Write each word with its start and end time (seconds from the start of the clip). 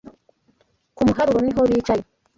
Ku 0.95 1.01
muharuro 1.07 1.39
niho 1.43 1.61
bicaye 1.69 2.03